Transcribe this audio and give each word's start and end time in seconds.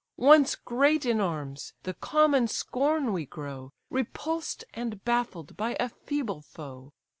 Once 0.17 0.55
great 0.55 1.05
in 1.05 1.21
arms, 1.21 1.73
the 1.83 1.93
common 1.93 2.47
scorn 2.47 3.13
we 3.13 3.23
grow, 3.23 3.71
Repulsed 3.91 4.63
and 4.73 5.05
baffled 5.05 5.55
by 5.55 5.77
a 5.79 5.89
feeble 5.89 6.41
foe. 6.41 6.91